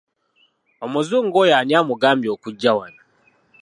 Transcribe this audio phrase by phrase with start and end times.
[0.85, 3.01] Omuzungu oyo ani amugambye okujja wano?